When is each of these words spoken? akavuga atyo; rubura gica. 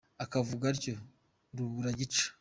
akavuga 0.23 0.65
atyo; 0.73 0.95
rubura 1.55 1.91
gica. 1.99 2.25